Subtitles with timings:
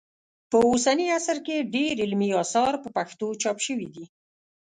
[0.49, 4.05] په اوسني عصر کې ډېر علمي اثار په پښتو چاپ سوي دي